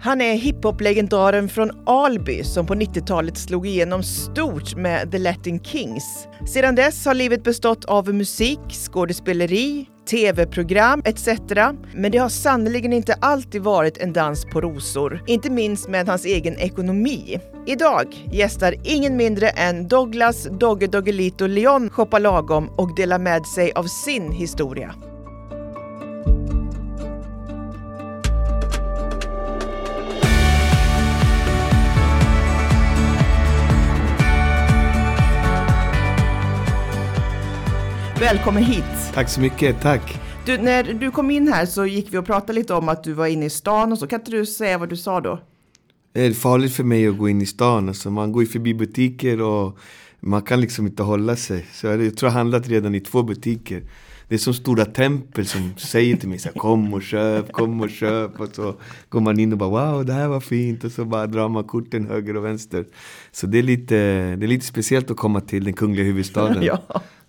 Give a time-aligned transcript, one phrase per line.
[0.00, 6.28] Han är hiphop-legendaren från Alby som på 90-talet slog igenom stort med The Latin Kings.
[6.46, 11.28] Sedan dess har livet bestått av musik, skådespeleri, tv-program etc.
[11.94, 15.22] Men det har sannerligen inte alltid varit en dans på rosor.
[15.26, 17.40] Inte minst med hans egen ekonomi.
[17.66, 23.72] Idag gästar ingen mindre än Douglas Dogge Doggelito Leon Shoppa Lagom och delar med sig
[23.72, 24.94] av sin historia.
[38.20, 38.84] Välkommen hit!
[39.14, 40.20] Tack så mycket, tack!
[40.46, 43.12] Du, när du kom in här så gick vi och pratade lite om att du
[43.12, 44.06] var inne i stan och så.
[44.06, 45.40] Kan inte du säga vad du sa då?
[46.12, 47.88] Det är farligt för mig att gå in i stan.
[47.88, 49.78] Alltså man går ju förbi butiker och
[50.20, 51.66] man kan liksom inte hålla sig.
[51.72, 53.82] Så jag tror jag har handlat redan i två butiker.
[54.28, 57.80] Det är som stora tempel som säger till mig så här, kom och köp, kom
[57.80, 58.40] och köp.
[58.40, 58.74] Och så
[59.08, 60.84] går man in och bara wow, det här var fint.
[60.84, 62.84] Och så bara drar man korten höger och vänster.
[63.32, 63.94] Så det är lite,
[64.36, 66.62] det är lite speciellt att komma till den kungliga huvudstaden.
[66.62, 66.82] ja.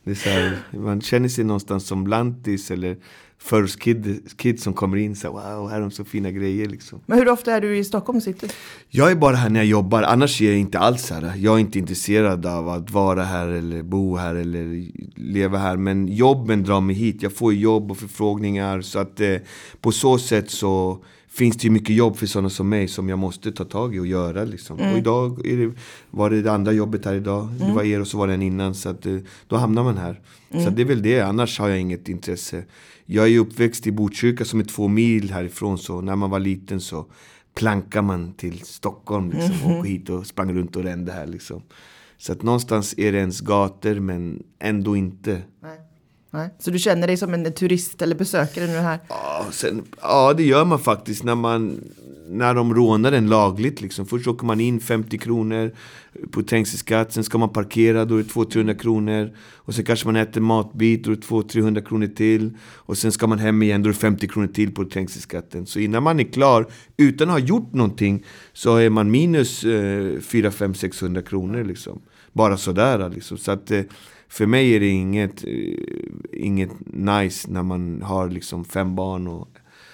[0.03, 2.97] Det är så här, man känner sig någonstans som lantis eller
[3.41, 6.67] first kid, kid som kommer in så här, wow, här har de så fina grejer
[6.67, 7.01] liksom.
[7.05, 8.47] Men hur ofta är du i Stockholm city?
[8.89, 11.33] Jag är bara här när jag jobbar, annars är jag inte alls här.
[11.37, 15.77] Jag är inte intresserad av att vara här eller bo här eller leva här.
[15.77, 17.23] Men jobben drar mig hit.
[17.23, 19.35] Jag får jobb och förfrågningar så att eh,
[19.81, 23.19] på så sätt så finns det ju mycket jobb för sådana som mig som jag
[23.19, 24.43] måste ta tag i och göra.
[24.43, 24.79] Liksom.
[24.79, 24.91] Mm.
[24.91, 25.73] Och idag det,
[26.09, 27.43] var det det andra jobbet här idag.
[27.43, 27.67] Mm.
[27.67, 28.75] Det var er och så var det en innan.
[28.75, 30.21] Så att, eh, då hamnar man här.
[30.51, 30.65] Mm.
[30.65, 31.21] Så det är väl det.
[31.21, 32.63] Annars har jag inget intresse.
[33.05, 35.77] Jag är uppväxt i Botkyrka som är två mil härifrån.
[35.77, 37.05] Så när man var liten så
[37.55, 39.31] plankar man till Stockholm.
[39.31, 39.79] Liksom, mm.
[39.79, 41.27] Och hit och sprang runt och rände här.
[41.27, 41.61] Liksom.
[42.17, 45.41] Så att någonstans är det ens gator men ändå inte.
[45.61, 45.88] Nej.
[46.31, 46.49] Nej.
[46.59, 48.99] Så du känner dig som en turist eller besökare nu här?
[49.09, 51.83] Ja, sen, ja det gör man faktiskt när, man,
[52.27, 53.81] när de rånar en lagligt.
[53.81, 54.05] Liksom.
[54.05, 55.71] Först åker man in 50 kronor
[56.31, 59.31] på trängselskatt, sen ska man parkera, då är det 200-300 kronor.
[59.55, 62.57] Och sen kanske man äter matbit, då är det 200-300 kronor till.
[62.61, 65.65] Och sen ska man hem igen, då är det 50 kronor till på trängselskatten.
[65.65, 70.19] Så innan man är klar, utan att ha gjort någonting, så är man minus eh,
[70.19, 71.63] 4 5 600 kronor.
[71.63, 72.01] Liksom.
[72.33, 73.37] Bara sådär liksom.
[73.37, 73.81] Så att, eh,
[74.29, 75.51] för mig är det inget, eh,
[76.33, 79.47] inget nice när man har liksom fem barn och,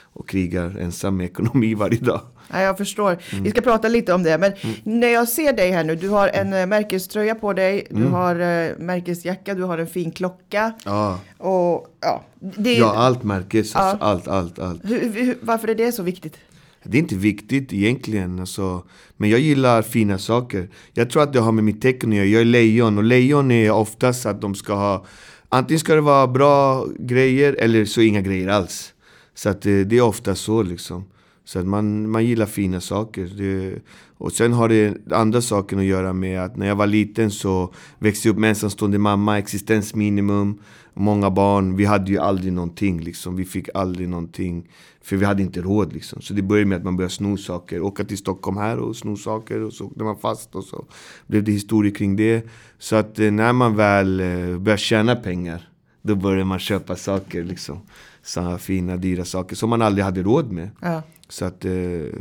[0.04, 2.22] och krigar ensam med ekonomi varje dag.
[2.52, 3.18] Ja, jag förstår.
[3.32, 3.44] Mm.
[3.44, 4.38] Vi ska prata lite om det.
[4.38, 4.76] Men mm.
[4.84, 6.70] när jag ser dig här nu, du har en mm.
[6.70, 8.14] märkeströja på dig, du mm.
[8.14, 10.74] har uh, märkesjacka, du har en fin klocka.
[10.86, 13.98] Ja, och, ja, det, ja allt märkes, ja.
[14.00, 14.82] Allt, allt, allt.
[14.84, 16.38] Hur, hur, varför är det så viktigt?
[16.86, 18.40] Det är inte viktigt egentligen.
[18.40, 18.84] Alltså.
[19.18, 20.70] Men jag gillar fina saker.
[20.94, 22.26] Jag tror att det har med mitt tecken att göra.
[22.26, 25.06] Jag är lejon och lejon är oftast att de ska ha...
[25.50, 28.94] Antingen ska det vara bra grejer eller så inga grejer alls.
[29.36, 31.06] Så att det, det är ofta så liksom.
[31.46, 33.30] Så att man, man gillar fina saker.
[33.38, 33.80] Det,
[34.18, 37.74] och sen har det andra saker att göra med att när jag var liten så
[38.00, 40.60] växte jag upp med ensamstående mamma, existensminimum,
[40.94, 41.76] många barn.
[41.76, 43.36] Vi hade ju aldrig någonting liksom.
[43.36, 44.68] Vi fick aldrig någonting.
[45.06, 46.22] För vi hade inte råd liksom.
[46.22, 47.82] Så det började med att man började sno saker.
[47.82, 49.62] Åka till Stockholm här och sno saker.
[49.62, 50.86] Och så åkte man fast och så
[51.28, 52.46] blev det historia kring det.
[52.80, 55.70] Så att eh, när man väl eh, började tjäna pengar.
[56.02, 57.80] Då började man köpa saker liksom.
[58.24, 60.70] Så fina, dyra saker som man aldrig hade råd med.
[60.82, 61.02] Ja.
[61.30, 61.72] Så att eh,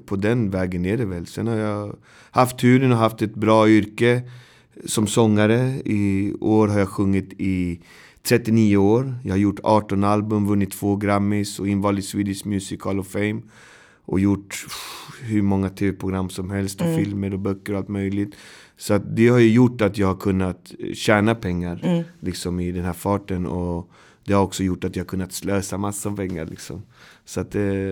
[0.07, 1.27] på den vägen är det väl.
[1.27, 1.97] Sen har jag
[2.31, 4.23] haft turen och haft ett bra yrke
[4.87, 5.81] som sångare.
[5.85, 7.81] I år har jag sjungit i
[8.29, 9.15] 39 år.
[9.25, 13.07] Jag har gjort 18 album, vunnit två Grammys och invald i Swedish Music Hall of
[13.07, 13.41] Fame.
[14.07, 14.67] Och gjort
[15.23, 17.05] hur många tv-program som helst och mm.
[17.05, 18.35] filmer och böcker och allt möjligt.
[18.77, 22.05] Så att det har ju gjort att jag har kunnat tjäna pengar mm.
[22.21, 23.47] liksom i den här farten.
[23.47, 23.91] Och
[24.25, 26.47] det har också gjort att jag har kunnat slösa massa pengar.
[26.47, 26.83] Liksom.
[27.25, 27.85] Så att det,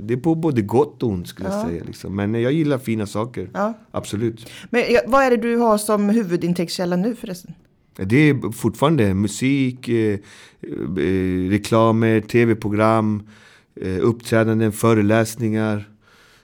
[0.00, 1.58] det är på både gott och ont skulle ja.
[1.58, 1.84] jag säga.
[1.86, 2.16] Liksom.
[2.16, 3.50] Men jag gillar fina saker.
[3.54, 3.74] Ja.
[3.90, 4.50] Absolut.
[4.70, 7.54] Men vad är det du har som huvudintäktskälla nu förresten?
[7.96, 10.18] Det är fortfarande musik, eh,
[10.96, 13.22] eh, reklamer, tv-program,
[13.80, 15.88] eh, uppträdanden, föreläsningar,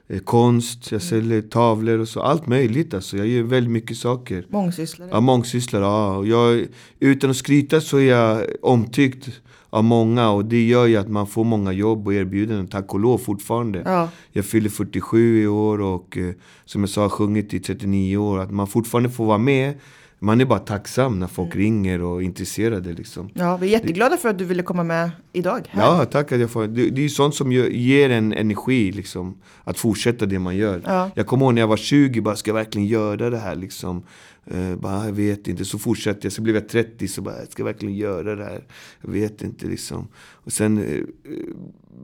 [0.08, 0.92] eh, konst.
[0.92, 2.20] Jag säljer tavlor och så.
[2.22, 3.16] Allt möjligt alltså.
[3.16, 4.46] Jag gör väldigt mycket saker.
[4.48, 5.08] Mångsysslare?
[5.12, 5.82] Ja, mångsysslare.
[5.84, 6.24] Ja.
[6.24, 6.66] Jag,
[6.98, 9.28] utan att skryta så är jag omtyckt
[9.70, 13.00] av många och det gör ju att man får många jobb och erbjudanden, tack och
[13.00, 13.82] lov fortfarande.
[13.84, 14.08] Ja.
[14.32, 16.18] Jag fyller 47 i år och
[16.64, 18.38] som jag sa, sjungit i 39 år.
[18.38, 19.74] Att man fortfarande får vara med
[20.18, 21.58] man är bara tacksam när folk mm.
[21.58, 22.92] ringer och är intresserade.
[22.92, 23.30] Liksom.
[23.34, 25.68] Ja, vi är jätteglada för att du ville komma med idag.
[25.70, 25.82] Här.
[25.82, 26.66] Ja, tack att jag får.
[26.66, 30.82] Det, det är sånt som ger en energi, liksom, att fortsätta det man gör.
[30.86, 31.10] Ja.
[31.14, 33.56] Jag kommer ihåg när jag var 20, bara ska jag verkligen göra det här?
[33.56, 34.02] Liksom.
[34.54, 35.64] Uh, bara, jag vet inte.
[35.64, 36.32] Så fortsatte jag.
[36.32, 38.64] Så blev jag 30 så bara, jag ska verkligen göra det här.
[39.02, 40.08] Jag vet inte liksom.
[40.16, 41.04] Och sen uh,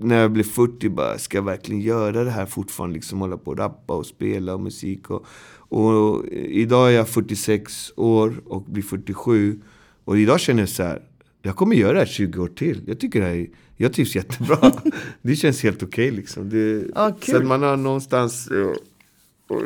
[0.00, 2.94] när jag blev 40 bara, ska jag verkligen göra det här fortfarande?
[2.94, 5.10] Liksom hålla på och rappa och spela och musik.
[5.10, 5.26] Och,
[5.74, 9.60] och idag är jag 46 år och blir 47.
[10.04, 11.02] Och idag känner jag så här,
[11.42, 12.82] jag kommer göra det här 20 år till.
[12.86, 14.72] Jag tycker det här, jag trivs jättebra.
[15.22, 16.50] det känns helt okej okay, liksom.
[16.50, 18.70] Det, ah, så man har någonstans uh,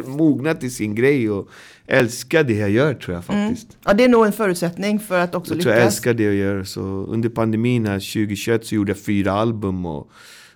[0.07, 1.49] mognat i sin grej och
[1.87, 3.49] älskar det jag gör tror jag mm.
[3.49, 3.73] faktiskt.
[3.73, 3.83] Mm.
[3.85, 5.65] Ja, det är nog en förutsättning för att också jag lyckas.
[5.65, 6.65] Tror jag älskar det jag gör.
[6.65, 10.11] Så under pandemin här 2021 så gjorde jag fyra album och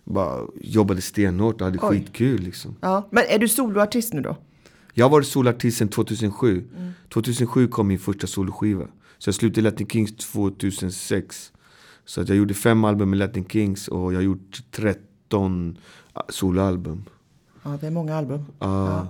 [0.05, 1.89] bara jobbade stenhårt och hade Oj.
[1.89, 2.77] skitkul liksom.
[2.81, 3.09] Ja.
[3.11, 4.37] Men är du soloartist nu då?
[4.93, 6.69] Jag har varit soloartist sedan 2007.
[6.77, 6.93] Mm.
[7.13, 8.87] 2007 kom min första soloskiva.
[9.19, 11.53] Så jag slutade Latin Kings 2006.
[12.05, 15.79] Så att jag gjorde fem album med Latin Kings och jag har gjort 13
[16.29, 17.05] soloalbum.
[17.63, 18.39] Ja, det är många album.
[18.39, 18.45] Uh.
[18.59, 19.07] Ja.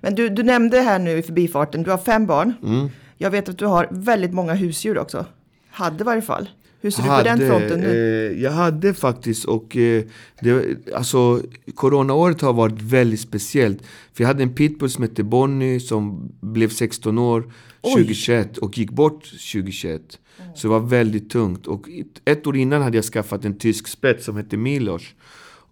[0.00, 2.52] Men du, du nämnde här nu i förbifarten, du har fem barn.
[2.62, 2.88] Mm.
[3.16, 5.26] Jag vet att du har väldigt många husdjur också.
[5.70, 6.48] Hade i varje fall.
[6.80, 8.30] Hur ser hade, du på den fronten nu?
[8.32, 10.04] Eh, jag hade faktiskt och eh,
[10.40, 11.42] det, alltså,
[11.74, 13.82] coronaåret har varit väldigt speciellt.
[14.12, 18.90] För jag hade en pitbull som hette Bonnie som blev 16 år 2021 och gick
[18.90, 20.18] bort 2021.
[20.38, 20.56] Mm.
[20.56, 21.66] Så det var väldigt tungt.
[21.66, 21.88] Och
[22.24, 25.02] ett år innan hade jag skaffat en tysk spets som hette Milos.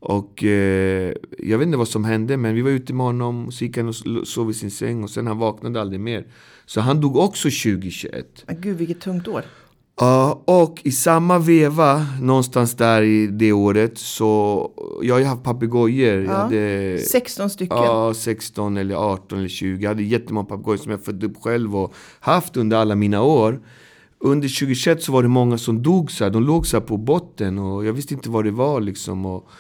[0.01, 3.65] Och eh, jag vet inte vad som hände men vi var ute med honom, så
[3.65, 3.95] gick han och
[4.29, 6.27] sov i sin säng och sen han vaknade aldrig mer.
[6.67, 8.45] Så han dog också 2021.
[8.47, 9.45] Men gud vilket tungt år.
[10.01, 14.71] Ja, och i samma veva, någonstans där i det året, så...
[15.03, 16.25] Jag har ju haft papegojor.
[16.25, 16.51] Ja,
[17.11, 17.77] 16 stycken?
[17.77, 19.83] Ja, 16 eller 18 eller 20.
[19.83, 23.61] Jag hade jättemånga papegojor som jag fött upp själv och haft under alla mina år.
[24.21, 26.31] Under 2021 så var det många som dog så här.
[26.31, 29.27] De låg så på botten och jag visste inte vad det var liksom.
[29.27, 29.51] Och,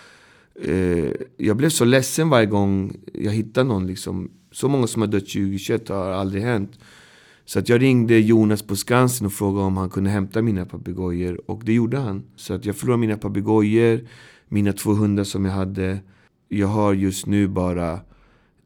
[0.65, 4.31] eh, jag blev så ledsen varje gång jag hittade någon liksom.
[4.53, 6.79] Så många som har dött 2021 har aldrig hänt.
[7.49, 11.41] Så att jag ringde Jonas på Skansen och frågade om han kunde hämta mina papegojor.
[11.51, 12.23] Och det gjorde han.
[12.37, 14.01] Så att jag förlorade mina papegojor,
[14.49, 15.99] mina två hundar som jag hade.
[16.49, 18.01] Jag har just nu bara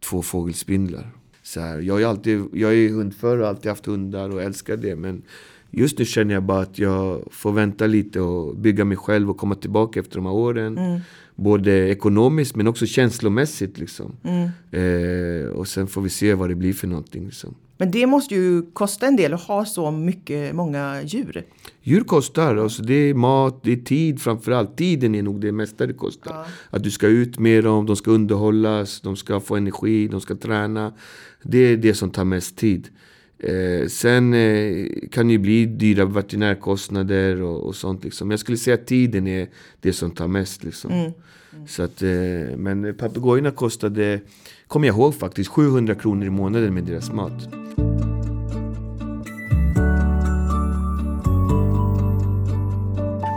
[0.01, 1.11] två fågelspindlar.
[1.43, 4.77] Så här, jag, är alltid, jag är hundförare och har alltid haft hundar och älskar
[4.77, 4.97] det.
[4.97, 5.23] Men
[5.71, 9.37] just nu känner jag bara att jag får vänta lite och bygga mig själv och
[9.37, 10.79] komma tillbaka efter de här åren.
[10.79, 11.01] Mm.
[11.35, 13.79] Både ekonomiskt men också känslomässigt.
[13.79, 14.17] Liksom.
[14.23, 14.49] Mm.
[14.71, 17.25] Eh, och sen får vi se vad det blir för någonting.
[17.25, 17.55] Liksom.
[17.83, 21.45] Men det måste ju kosta en del att ha så mycket, många djur.
[21.83, 22.57] Djur kostar.
[22.57, 24.77] Alltså det är mat, det är tid framförallt.
[24.77, 26.31] Tiden är nog det mesta det kostar.
[26.31, 26.47] Ja.
[26.71, 30.35] Att du ska ut med dem, de ska underhållas, de ska få energi, de ska
[30.35, 30.93] träna.
[31.43, 32.89] Det är det som tar mest tid.
[33.39, 38.05] Eh, sen eh, kan det ju bli dyra veterinärkostnader och, och sånt.
[38.05, 38.31] Liksom.
[38.31, 39.49] Jag skulle säga att tiden är
[39.81, 40.65] det som tar mest.
[40.65, 40.91] Liksom.
[40.91, 41.13] Mm.
[41.53, 41.67] Mm.
[41.67, 44.21] Så att, eh, men papegojorna kostade,
[44.73, 47.33] kommer jag ihåg faktiskt, 700 kronor i månaden med deras mat.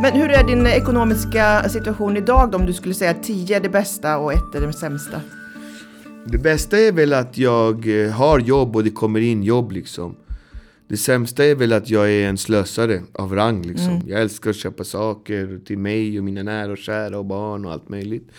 [0.02, 3.70] Men hur är din ekonomiska situation idag då, om du skulle säga 10 är det
[3.70, 5.22] bästa och 1 är det sämsta?
[6.26, 10.16] Det bästa är väl att jag eh, har jobb och det kommer in jobb liksom.
[10.88, 13.90] Det sämsta är väl att jag är en slösare av rang liksom.
[13.90, 14.08] Mm.
[14.08, 17.72] Jag älskar att köpa saker till mig och mina nära och kära och barn och
[17.72, 18.30] allt möjligt.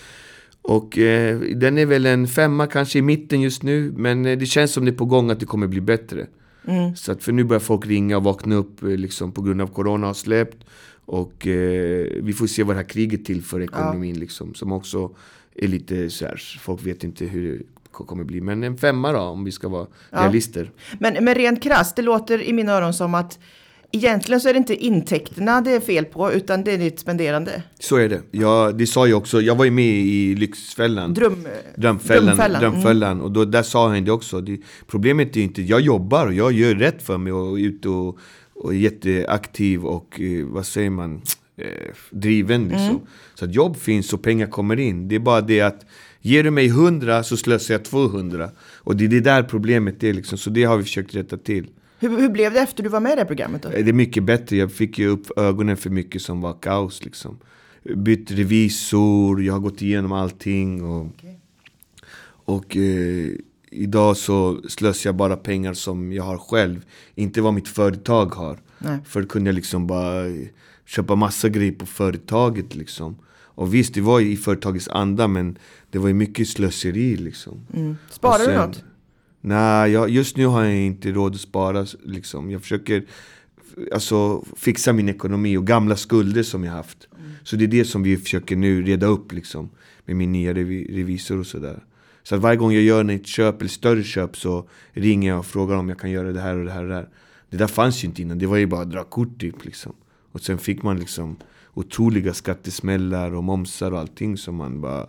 [0.68, 3.92] Och eh, den är väl en femma kanske i mitten just nu.
[3.96, 6.26] Men eh, det känns som det är på gång att det kommer bli bättre.
[6.66, 6.96] Mm.
[6.96, 9.66] Så att, för nu börjar folk ringa och vakna upp eh, liksom, på grund av
[9.66, 10.64] corona har släppt.
[11.04, 14.20] Och eh, vi får se vad det här kriget till för ekonomin ja.
[14.20, 14.54] liksom.
[14.54, 15.10] Som också
[15.54, 18.40] är lite så här, folk vet inte hur kommer bli.
[18.40, 20.18] Men en femma då, om vi ska vara ja.
[20.18, 20.70] realister.
[20.98, 23.38] Men, men rent krasst, det låter i mina öron som att
[23.92, 27.62] Egentligen så är det inte intäkterna det är fel på, utan det är ditt spenderande.
[27.78, 28.22] Så är det.
[28.30, 29.40] Jag, det sa jag också.
[29.40, 31.14] Jag var ju med i Lyxfällan.
[31.14, 32.26] Dröm, drömfällan.
[32.26, 32.60] Drömfällan.
[32.60, 33.12] drömfällan.
[33.12, 33.24] Mm.
[33.24, 34.40] Och då, där sa han det också.
[34.40, 37.88] Det, problemet är inte, jag jobbar och jag gör rätt för mig och är ute
[37.88, 38.18] och,
[38.54, 41.22] och är jätteaktiv och, eh, vad säger man,
[41.56, 41.66] eh,
[42.10, 42.88] driven liksom.
[42.88, 43.00] Mm.
[43.34, 45.08] Så att jobb finns och pengar kommer in.
[45.08, 45.86] Det är bara det att
[46.26, 48.50] Ger du mig 100 så slösar jag 200.
[48.76, 51.66] Och det är det där problemet är liksom, så det har vi försökt rätta till.
[51.98, 53.68] Hur, hur blev det efter du var med i det programmet då?
[53.68, 57.38] Det är mycket bättre, jag fick ju upp ögonen för mycket som var kaos liksom.
[57.96, 61.34] Bytt revisor, jag har gått igenom allting och, okay.
[62.26, 63.32] och eh,
[63.70, 66.84] idag så slösar jag bara pengar som jag har själv.
[67.14, 68.58] Inte vad mitt företag har.
[68.78, 68.98] Nej.
[69.04, 70.24] Förr kunde jag liksom bara
[70.86, 73.16] köpa massa grejer på företaget liksom.
[73.56, 75.58] Och visst, det var i företagets anda men
[75.90, 77.66] det var ju mycket slöseri liksom.
[77.74, 77.96] Mm.
[78.10, 78.84] Sparar sen, du något?
[79.46, 82.50] Nej, jag, just nu har jag inte råd att spara liksom.
[82.50, 83.04] Jag försöker
[83.92, 87.08] alltså, fixa min ekonomi och gamla skulder som jag haft.
[87.18, 87.30] Mm.
[87.42, 89.70] Så det är det som vi försöker nu reda upp liksom.
[90.04, 91.84] Med min nya revi revisor och sådär.
[92.22, 95.46] Så att varje gång jag gör ett köp eller större köp så ringer jag och
[95.46, 97.08] frågar om jag kan göra det här och det här och det här.
[97.50, 99.92] Det där fanns ju inte innan, det var ju bara att dra kort typ liksom.
[100.32, 101.36] Och sen fick man liksom
[101.74, 105.06] otroliga skattesmällar och momsar och allting som man bara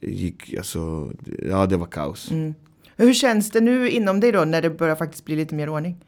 [0.00, 1.12] gick, alltså,
[1.48, 2.30] ja det var kaos.
[2.30, 2.54] Mm.
[2.96, 6.04] Hur känns det nu inom dig då när det börjar faktiskt bli lite mer ordning?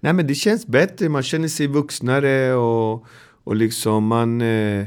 [0.00, 3.06] Nej men det känns bättre, man känner sig vuxnare och,
[3.44, 4.86] och liksom man eh,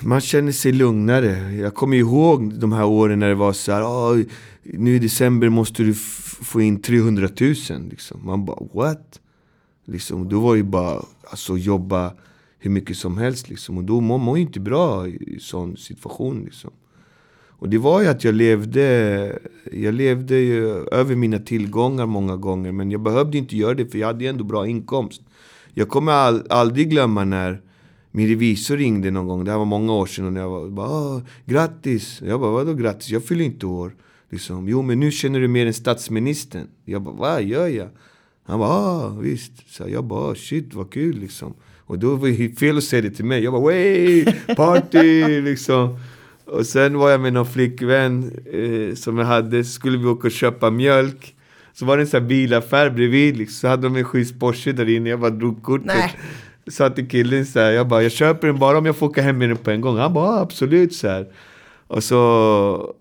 [0.00, 1.52] man känner sig lugnare.
[1.52, 4.22] Jag kommer ihåg de här åren när det var så här, oh,
[4.62, 7.54] nu i december måste du få in 300 000.
[7.90, 8.26] Liksom.
[8.26, 9.20] Man bara what?
[9.84, 12.14] Liksom, då var ju bara alltså, jobba
[12.58, 13.48] hur mycket som helst.
[13.48, 13.78] Liksom.
[13.78, 16.44] Och då mår man ju inte bra i sån situation.
[16.44, 16.70] Liksom.
[17.60, 19.38] Och det var ju att jag levde,
[19.72, 22.72] jag levde ju över mina tillgångar många gånger.
[22.72, 25.22] Men jag behövde inte göra det för jag hade ju ändå bra inkomst.
[25.74, 27.60] Jag kommer all, aldrig glömma när
[28.10, 31.22] min revisor ringde någon gång, det här var många år sedan, och jag var bara
[31.44, 32.22] grattis.
[32.26, 33.10] Jag bara vadå grattis?
[33.10, 33.94] Jag fyller inte år.
[34.30, 36.66] Liksom, jo men nu känner du mer än statsministern.
[36.84, 37.88] Jag bara vad gör jag?
[38.44, 39.52] Han bara ah, visst.
[39.66, 41.54] Så jag bara shit vad kul liksom.
[41.78, 43.42] Och då var det fel att säga det till mig.
[43.44, 44.24] Jag bara way,
[44.56, 45.98] party liksom.
[46.50, 50.26] Och sen var jag med någon flickvän eh, som jag hade, så skulle vi åka
[50.26, 51.34] och köpa mjölk.
[51.72, 53.54] Så var det en sån här bilaffär bredvid, liksom.
[53.54, 55.86] så hade de en schysst Porsche där inne, jag bara drog kortet.
[55.86, 56.14] Nej.
[56.70, 59.22] Sa till killen så här, jag bara, jag köper den bara om jag får åka
[59.22, 59.98] hem med den på en gång.
[59.98, 61.26] Han bara, absolut så här.
[61.86, 62.94] Och så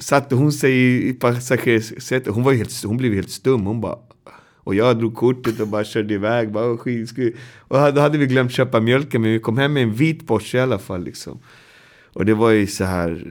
[0.00, 3.66] satte hon sig i passagerarsätet, hon, hon blev helt stum.
[3.66, 3.98] Hon bara,
[4.56, 6.52] och jag drog kortet och bara körde iväg.
[6.52, 6.84] Bara, och
[7.68, 10.60] då hade vi glömt köpa mjölken, men vi kom hem med en vit Porsche i
[10.60, 11.04] alla fall.
[11.04, 11.38] Liksom.
[12.14, 13.26] Och det var ju så här,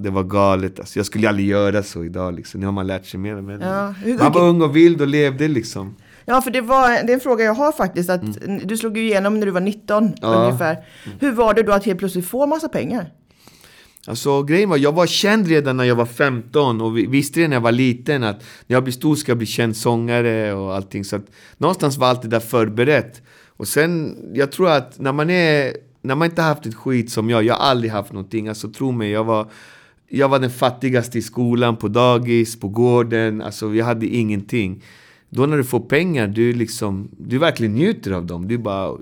[0.00, 0.80] det var galet.
[0.80, 2.34] Alltså, jag skulle aldrig göra så idag.
[2.34, 2.60] Liksom.
[2.60, 3.34] Nu har man lärt sig mer.
[3.34, 5.96] Men ja, man var ung och vild och levde liksom.
[6.24, 8.10] Ja, för det, var, det är en fråga jag har faktiskt.
[8.10, 8.60] Att mm.
[8.66, 10.28] Du slog ju igenom när du var 19 ja.
[10.28, 10.76] ungefär.
[11.20, 13.12] Hur var det då att helt plötsligt få massa pengar?
[14.06, 17.56] Alltså grejen var, jag var känd redan när jag var 15 och visste det när
[17.56, 21.04] jag var liten att när jag blir stor ska jag bli känd sångare och allting.
[21.04, 23.22] Så att någonstans var allt det där förberett.
[23.56, 27.30] Och sen, jag tror att när man är, när man inte haft ett skit som
[27.30, 28.48] jag, jag har aldrig haft någonting.
[28.48, 29.50] Alltså tro mig, jag var,
[30.08, 33.42] jag var den fattigaste i skolan, på dagis, på gården.
[33.42, 34.82] Alltså jag hade ingenting.
[35.28, 38.48] Då när du får pengar, du liksom, du verkligen njuter av dem.
[38.48, 38.98] Du bara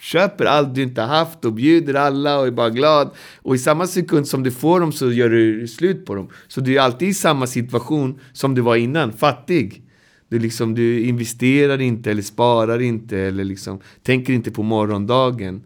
[0.00, 3.10] köper allt du inte haft och bjuder alla och är bara glad.
[3.42, 6.28] Och i samma sekund som du får dem så gör du slut på dem.
[6.48, 9.82] Så du är alltid i samma situation som du var innan, fattig.
[10.28, 15.62] Du, liksom, du investerar inte eller sparar inte eller liksom, tänker inte på morgondagen.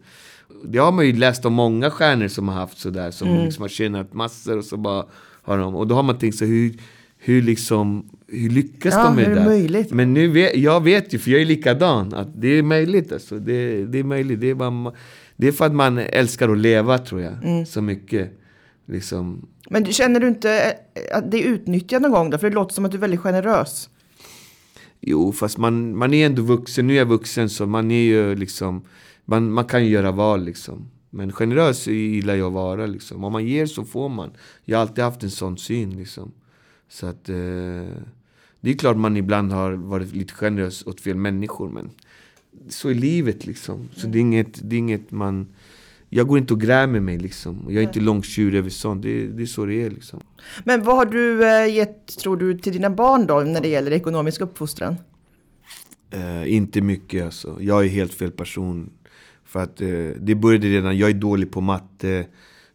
[0.67, 3.45] Det har man ju läst om många stjärnor som har haft sådär, som mm.
[3.45, 5.05] liksom har tjänat massor och så bara
[5.41, 5.75] har de...
[5.75, 6.73] Och då har man tänkt sig hur,
[7.17, 9.45] hur liksom hur lyckas ja, de med det?
[9.45, 9.91] Möjligt?
[9.91, 13.11] Men nu vet, jag vet ju, för jag är likadan, att det är möjligt.
[13.11, 13.39] Alltså.
[13.39, 14.41] Det, det är möjligt.
[14.41, 14.93] Det är, bara,
[15.35, 17.65] det är för att man älskar att leva, tror jag, mm.
[17.65, 18.39] så mycket.
[18.85, 19.47] Liksom.
[19.69, 20.51] Men känner du inte
[20.93, 22.37] eh, att det är utnyttjat någon gång då?
[22.37, 23.89] För det låter som att du är väldigt generös.
[25.01, 26.87] Jo, fast man, man är ändå vuxen.
[26.87, 28.81] Nu är jag vuxen, så man är ju liksom...
[29.25, 30.89] Man, man kan ju göra val liksom.
[31.09, 33.23] Men generös gillar jag att vara liksom.
[33.23, 34.31] Om man ger så får man.
[34.63, 36.31] Jag har alltid haft en sån syn liksom.
[36.89, 37.29] Så att...
[37.29, 37.35] Eh,
[38.65, 41.89] det är klart man ibland har varit lite generös åt fel människor, men
[42.69, 43.89] så är livet liksom.
[43.95, 45.47] Så det är inget, det är inget man...
[46.09, 47.65] Jag går inte och grämer mig liksom.
[47.67, 49.03] Jag är inte långtjur över sånt.
[49.03, 50.19] Det, det är så det är liksom.
[50.63, 53.91] Men vad har du eh, gett, tror du, till dina barn då när det gäller
[53.91, 54.95] ekonomisk uppfostran?
[56.15, 57.57] Uh, inte mycket alltså.
[57.61, 58.89] Jag är helt fel person.
[59.45, 62.25] För att uh, det började redan, jag är dålig på matte.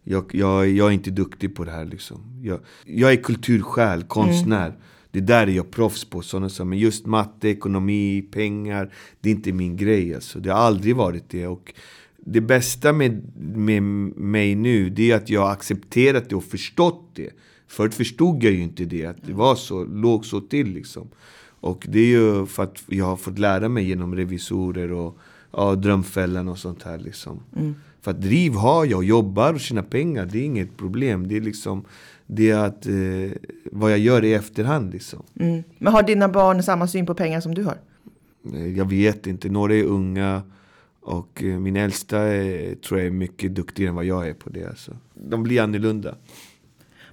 [0.03, 2.41] Jag, jag, jag är inte duktig på det här liksom.
[2.43, 4.67] Jag, jag är kultursjäl, konstnär.
[4.67, 4.79] Mm.
[5.11, 6.21] Det där är jag proffs på.
[6.21, 8.93] Sådana som, men just matte, ekonomi, pengar.
[9.21, 10.39] Det är inte min grej alltså.
[10.39, 11.47] Det har aldrig varit det.
[11.47, 11.73] Och
[12.17, 13.21] det bästa med,
[13.55, 17.29] med mig nu, det är att jag har accepterat det och förstått det.
[17.67, 21.09] Förut förstod jag ju inte det, att det var så, låg så till liksom.
[21.43, 25.17] Och det är ju för att jag har fått lära mig genom revisorer och
[25.51, 27.39] ja, Drömfällan och sånt här liksom.
[27.55, 27.75] Mm.
[28.01, 31.27] För att driv har jag och jobbar och tjänar pengar, det är inget problem.
[31.27, 31.85] Det är liksom
[32.33, 33.37] det är att, eh,
[33.71, 34.93] vad jag gör i efterhand.
[34.93, 35.23] Liksom.
[35.39, 35.63] Mm.
[35.77, 37.77] Men har dina barn samma syn på pengar som du har?
[38.75, 39.49] Jag vet inte.
[39.49, 40.41] Några är unga.
[41.01, 44.49] Och eh, min äldsta är, tror jag är mycket duktigare än vad jag är på
[44.49, 44.65] det.
[44.65, 44.97] Alltså.
[45.13, 46.15] De blir annorlunda.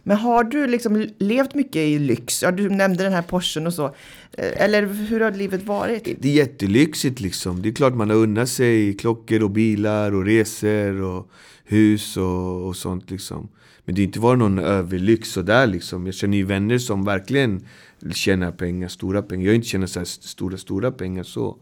[0.03, 2.43] Men har du liksom levt mycket i lyx?
[2.43, 3.85] Ja, du nämnde den här Porschen och så.
[4.33, 6.05] Eh, eller hur har livet varit?
[6.21, 7.63] Det är jättelyxigt liksom.
[7.63, 11.31] Det är klart man har unnat sig klockor och bilar och resor och
[11.65, 13.49] hus och, och sånt liksom.
[13.85, 16.07] Men det har inte varit någon överlyx sådär liksom.
[16.07, 17.67] Jag känner ju vänner som verkligen
[18.13, 19.45] tjänar pengar, stora pengar.
[19.45, 21.57] Jag har inte tjänat så stora, stora pengar så.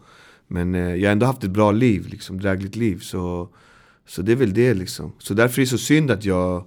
[0.47, 2.99] Men eh, jag har ändå haft ett bra liv, liksom, drägligt liv.
[2.99, 3.49] Så,
[4.07, 5.12] så det är väl det liksom.
[5.19, 6.64] Så därför är det så synd att jag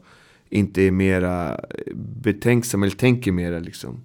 [0.50, 1.60] inte är mera
[1.96, 4.00] betänksam eller tänker mera liksom.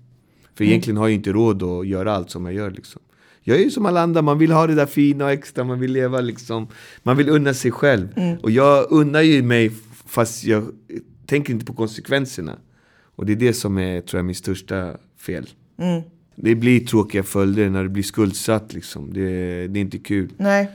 [0.55, 0.71] För Mm.
[0.71, 3.03] egentligen har jag inte råd att göra allt som jag gör liksom.
[3.43, 5.81] Jag är ju som alla andra, man vill ha det där fina och extra, man
[5.81, 6.69] vill leva liksom.
[7.03, 8.09] Man vill unna sig själv.
[8.17, 8.37] Mm.
[8.39, 9.71] Och jag unnar ju mig
[10.07, 10.65] fast jag
[11.27, 12.57] tänker inte på konsekvenserna.
[13.17, 15.51] Och det är det som är, tror jag, min största fel.
[15.79, 16.03] Mm.
[16.37, 19.13] Det blir tråkiga följder när du blir skuldsatt liksom.
[19.15, 19.21] Det,
[19.69, 20.29] det är inte kul.
[20.37, 20.71] Nej.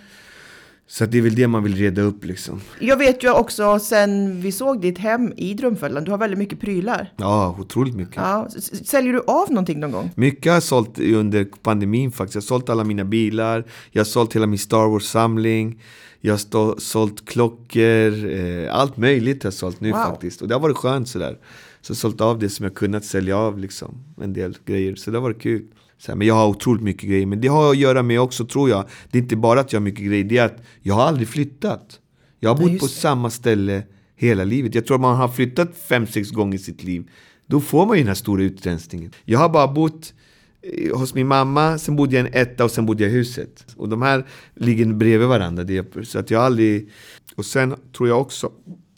[0.92, 2.62] Så det är väl det man vill reda upp liksom.
[2.80, 6.60] Jag vet ju också sen vi såg ditt hem i Drömfällan, du har väldigt mycket
[6.60, 7.14] prylar.
[7.18, 8.16] Ja, otroligt mycket.
[8.16, 8.48] Ja.
[8.86, 10.12] Säljer du av någonting någon gång?
[10.16, 12.36] Mycket har jag sålt under pandemin faktiskt.
[12.36, 15.82] Jag har sålt alla mina bilar, jag har sålt hela min Star Wars-samling,
[16.22, 19.98] jag har sålt klockor, eh, allt möjligt har jag sålt nu Wow.
[20.04, 20.42] faktiskt.
[20.42, 21.38] Och det har varit skönt sådär.
[21.82, 24.96] Så jag har sålt av det som jag kunnat sälja av liksom, en del grejer.
[24.96, 25.66] Så det har varit kul.
[26.00, 27.26] Så här, men jag har otroligt mycket grejer.
[27.26, 29.80] Men det har att göra med också, tror jag, det är inte bara att jag
[29.80, 32.00] har mycket grejer, det är att jag har aldrig flyttat.
[32.40, 32.94] Jag har bott just på det.
[32.94, 33.84] samma ställe
[34.16, 34.76] hela livet.
[34.76, 37.10] Jag tror att man har flyttat fem, sex gånger i sitt liv.
[37.48, 39.12] Då får man ju den här stora utrensningen.
[39.26, 40.14] Jag har bara bott
[40.62, 43.16] eh, hos min mamma, sen bodde jag i en etta och sen bodde jag i
[43.16, 43.66] huset.
[43.78, 44.26] Och de här
[44.56, 45.64] ligger bredvid varandra.
[45.64, 46.90] Det så att jag aldrig...
[47.36, 48.52] Och sen tror jag också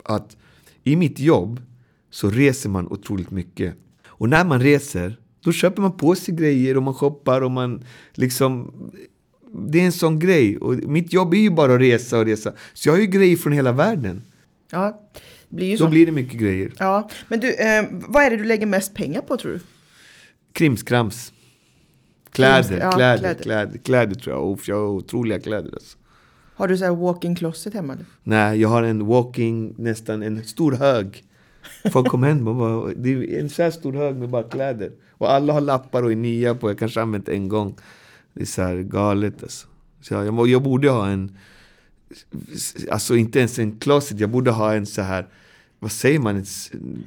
[0.03, 0.37] att
[0.83, 1.61] i mitt jobb
[2.11, 3.75] så reser man otroligt mycket.
[4.07, 7.83] Och när man reser, då köper man på sig grejer och man shoppar och man
[8.13, 8.71] liksom...
[9.69, 10.57] Det är en sån grej.
[10.57, 12.53] Och mitt jobb är ju bara att resa och resa.
[12.73, 14.21] Så jag har ju grejer från hela världen.
[14.71, 15.01] Ja,
[15.49, 15.89] det blir ju Då så.
[15.89, 16.71] blir det mycket grejer.
[16.79, 19.59] Ja, men du, eh, vad är det du lägger mest pengar på tror du?
[20.53, 21.33] Krimskrams.
[22.31, 23.43] Kläder, Krimskra- ja, kläder, kläder.
[23.43, 24.51] kläder, kläder, tror jag.
[24.53, 25.97] Uff, jag har otroliga kläder alltså.
[26.55, 27.93] Har du så här walk-in closet hemma?
[27.93, 28.05] eller?
[28.23, 31.23] Nej, jag har en walking, nästan en stor hög.
[31.91, 34.91] Folk kommer hem och bara, det är en så här stor hög med bara kläder.
[35.11, 37.75] Och alla har lappar och är nya på, jag kanske använt en gång.
[38.33, 39.67] Det är så här galet alltså.
[40.01, 41.37] Så jag, jag, borde ha en,
[42.91, 45.27] alltså inte ens en closet, jag borde ha en så här
[45.83, 46.37] vad säger man?
[46.37, 46.47] Ett,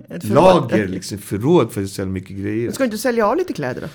[0.09, 2.71] Ett lager, liksom, förråd för att sälja mycket grejer.
[2.71, 3.87] Ska du inte sälja av lite kläder då?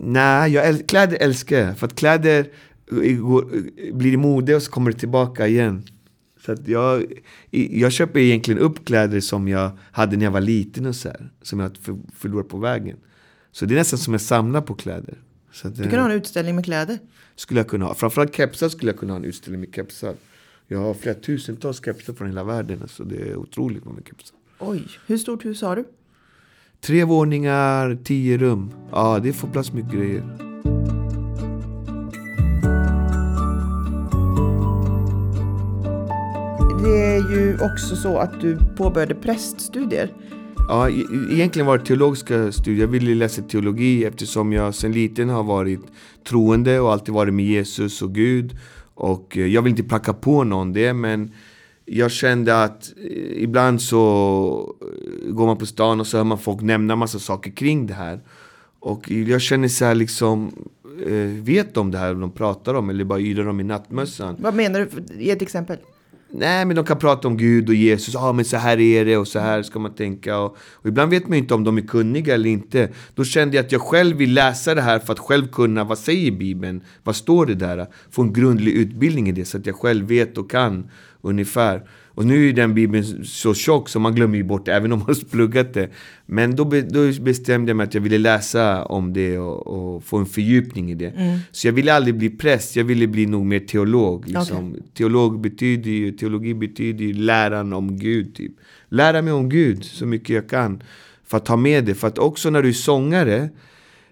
[0.00, 1.78] Nej, jag äl- kläder älskar jag.
[1.78, 2.46] För att kläder
[2.92, 5.82] eh, eh, blir i mode och så kommer det tillbaka igen.
[6.46, 7.04] Så att jag,
[7.50, 11.30] jag köper egentligen upp kläder som jag hade när jag var liten och så här,
[11.42, 12.96] Som jag för, förlorat på vägen.
[13.52, 15.18] Så det är nästan som jag samlar på kläder.
[15.52, 16.98] Så att, Du eh, kan ha en utställning med kläder.
[17.36, 17.94] skulle jag kunna ha.
[17.94, 20.14] Framförallt kepsar skulle jag kunna ha en utställning med kepsar.
[20.68, 22.82] Jag har flera tusentals kepsar från hela världen.
[22.82, 24.36] Alltså det är otroligt många kepsar.
[24.58, 25.84] Oj, hur stort hus har du?
[26.80, 28.70] Tre våningar, tio rum.
[28.90, 30.51] Ja, det får plats mycket grejer.
[37.32, 40.10] Ju också så att du påbörjade präststudier.
[40.68, 42.80] Ja, e- egentligen var det teologiska studier.
[42.80, 45.80] Jag ville läsa teologi eftersom jag sedan liten har varit
[46.28, 48.56] troende och alltid varit med Jesus och Gud.
[48.94, 51.32] Och eh, jag vill inte pracka på någon det, men
[51.84, 56.38] jag kände att eh, ibland så eh, går man på stan och så hör man
[56.38, 58.20] folk nämna massa saker kring det här.
[58.80, 60.52] Och jag känner så här liksom,
[61.42, 64.36] vet de det här de pratar om eller bara yrar de i nattmössan?
[64.38, 64.88] Vad menar du?
[65.24, 65.78] Ge ett exempel.
[66.34, 68.14] Nej, men de kan prata om Gud och Jesus.
[68.14, 70.38] Ja, ah, men så här är det och så här ska man tänka.
[70.38, 72.88] Och, och ibland vet man ju inte om de är kunniga eller inte.
[73.14, 75.98] Då kände jag att jag själv vill läsa det här för att själv kunna, vad
[75.98, 76.82] säger Bibeln?
[77.02, 77.86] Vad står det där?
[78.10, 80.90] Få en grundlig utbildning i det så att jag själv vet och kan
[81.20, 81.82] ungefär.
[82.14, 84.98] Och nu är den Bibeln så tjock så man glömmer ju bort det, även om
[84.98, 85.90] man har pluggat det.
[86.26, 90.16] Men då, då bestämde jag mig att jag ville läsa om det och, och få
[90.16, 91.40] en fördjupning i det.
[91.50, 94.28] Så jag ville aldrig bli präst, jag ville bli nog mer teolog.
[94.28, 94.76] Liksom.
[94.94, 98.34] Teolog betyder ju, teologi betyder ju läran om Gud.
[98.34, 98.52] Typ.
[98.88, 100.82] Lära mig om Gud så mycket jag kan.
[101.24, 101.94] För att ta med det.
[101.94, 103.48] För att också när du är sångare,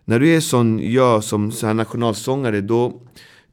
[0.05, 3.03] när du är sån, jag som så här nationalsångare, då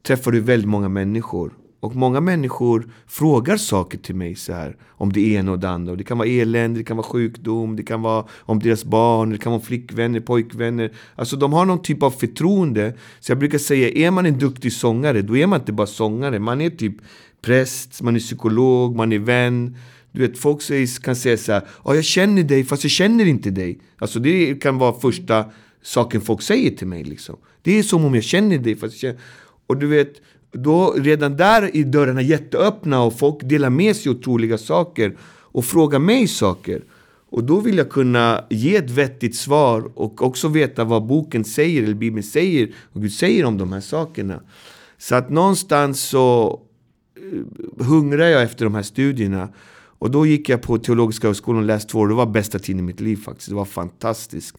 [0.02, 1.52] träffar du väldigt många människor.
[1.80, 5.92] Och många människor frågar saker till mig så här om det ena och det andra.
[5.92, 9.30] Och det kan vara elände, det kan vara sjukdom, det kan vara om deras barn,
[9.30, 10.92] det kan vara flickvänner, pojkvänner.
[11.14, 12.94] Alltså de har någon typ av förtroende.
[13.20, 16.38] Så jag brukar säga, är man en duktig sångare, då är man inte bara sångare.
[16.38, 16.94] Man är typ
[17.42, 19.76] präst, man är psykolog, man är vän.
[20.12, 23.24] Du vet, folk säger, kan säga så här, ja jag känner dig fast jag känner
[23.24, 23.80] inte dig.
[23.98, 25.44] Alltså det kan vara första
[25.82, 27.36] saken folk säger till mig liksom.
[27.62, 29.20] Det är som om jag känner dig fast jag känner...
[29.66, 30.12] Och du vet,
[30.52, 35.16] då redan där är dörrarna jätteöppna och folk delar med sig otroliga saker
[35.58, 36.82] och frågar mig saker.
[37.30, 41.82] Och då vill jag kunna ge ett vettigt svar och också veta vad boken säger
[41.82, 44.40] eller Bibeln säger och Gud säger om de här sakerna.
[44.98, 46.60] Så att någonstans så
[47.16, 49.48] eh, hungrar jag efter de här studierna.
[49.98, 52.08] Och då gick jag på Teologiska högskolan och läste två år.
[52.08, 53.48] Det var bästa tiden i mitt liv faktiskt.
[53.48, 54.56] Det var fantastiskt.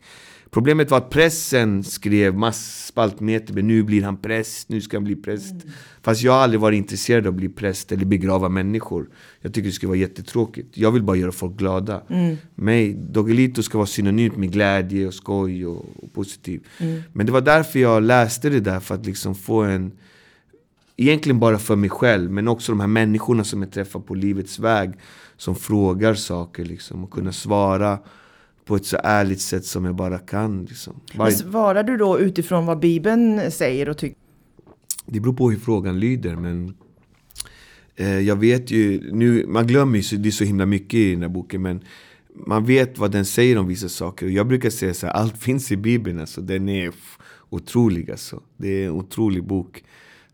[0.51, 5.15] Problemet var att pressen skrev massspaltmeter, men nu blir han präst, nu ska han bli
[5.15, 5.51] präst.
[5.51, 5.67] Mm.
[6.01, 9.09] Fast jag har aldrig varit intresserad av att bli präst eller begrava människor.
[9.41, 10.77] Jag tycker det skulle vara jättetråkigt.
[10.77, 12.01] Jag vill bara göra folk glada.
[12.09, 12.37] Mm.
[12.55, 16.67] Mig, Doggelito ska vara synonymt med glädje och skoj och, och positiv.
[16.77, 17.01] Mm.
[17.13, 19.91] Men det var därför jag läste det där, för att liksom få en...
[20.97, 24.59] Egentligen bara för mig själv, men också de här människorna som jag träffar på livets
[24.59, 24.93] väg.
[25.37, 27.99] Som frågar saker liksom, och kunna svara
[28.69, 30.65] på ett så ärligt sätt som jag bara kan.
[30.65, 30.95] Liksom.
[31.15, 31.31] Bara...
[31.31, 34.17] Svarar du då utifrån vad Bibeln säger och tycker?
[35.05, 36.35] Det beror på hur frågan lyder.
[36.35, 36.73] Men
[37.95, 41.21] eh, jag vet ju, nu, man glömmer ju, det är så himla mycket i den
[41.21, 41.61] här boken.
[41.61, 41.83] Men
[42.45, 44.25] man vet vad den säger om vissa saker.
[44.25, 46.19] Och jag brukar säga så här, allt finns i Bibeln.
[46.19, 46.91] Alltså, den är
[47.49, 48.41] otrolig alltså.
[48.57, 49.83] Det är en otrolig bok.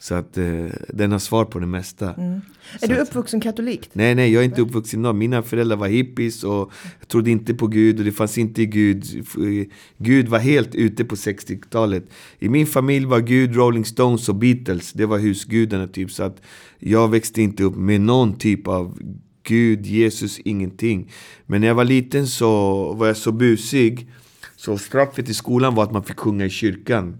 [0.05, 2.13] Så att eh, den har svar på det mesta.
[2.13, 2.41] Mm.
[2.81, 3.89] Är du uppvuxen katolik?
[3.93, 5.17] Nej, nej, jag är inte uppvuxen någon.
[5.17, 6.71] Mina föräldrar var hippies och
[7.07, 9.25] trodde inte på Gud och det fanns inte Gud.
[9.97, 12.03] Gud var helt ute på 60-talet.
[12.39, 14.93] I min familj var Gud Rolling Stones och Beatles.
[14.93, 16.11] Det var husgudarna typ.
[16.11, 16.41] Så att
[16.79, 18.99] jag växte inte upp med någon typ av
[19.43, 21.11] Gud, Jesus, ingenting.
[21.45, 24.09] Men när jag var liten så var jag så busig.
[24.55, 27.17] Så straffet i skolan var att man fick sjunga i kyrkan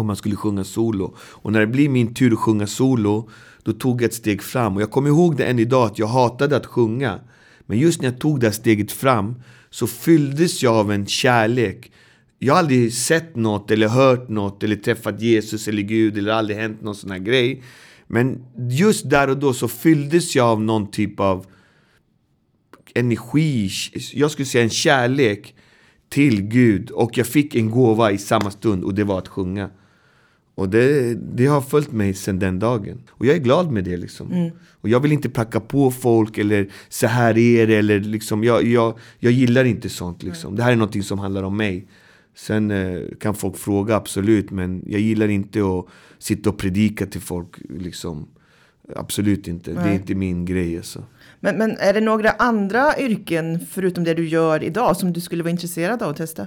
[0.00, 1.16] om man skulle sjunga solo.
[1.18, 3.28] Och när det blir min tur att sjunga solo,
[3.62, 4.76] då tog jag ett steg fram.
[4.76, 7.20] Och jag kommer ihåg det än idag, att jag hatade att sjunga.
[7.66, 9.34] Men just när jag tog det här steget fram,
[9.70, 11.92] så fylldes jag av en kärlek.
[12.38, 16.58] Jag har aldrig sett något, eller hört något, eller träffat Jesus eller Gud, eller aldrig
[16.58, 17.62] hänt någon sån här grej.
[18.06, 21.46] Men just där och då så fylldes jag av någon typ av
[22.94, 23.70] energi,
[24.12, 25.54] jag skulle säga en kärlek
[26.08, 26.90] till Gud.
[26.90, 29.70] Och jag fick en gåva i samma stund, och det var att sjunga.
[30.54, 33.02] Och det, det har följt mig sedan den dagen.
[33.10, 33.96] Och jag är glad med det.
[33.96, 34.32] Liksom.
[34.32, 34.50] Mm.
[34.80, 37.76] Och jag vill inte pracka på folk eller så här är det.
[37.76, 40.22] Eller liksom, jag, jag, jag gillar inte sånt.
[40.22, 40.48] Liksom.
[40.48, 40.56] Mm.
[40.56, 41.88] Det här är något som handlar om mig.
[42.36, 44.50] Sen eh, kan folk fråga, absolut.
[44.50, 45.86] Men jag gillar inte att
[46.18, 47.56] sitta och predika till folk.
[47.78, 48.28] Liksom.
[48.96, 49.72] Absolut inte.
[49.72, 49.84] Nej.
[49.84, 50.76] Det är inte min grej.
[50.76, 51.04] Alltså.
[51.40, 55.42] Men, men är det några andra yrken, förutom det du gör idag, som du skulle
[55.42, 56.46] vara intresserad av att testa?